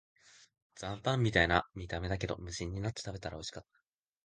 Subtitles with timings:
[0.77, 3.81] 残飯みたいな見た目だけど、無心になって食べたらおいしかった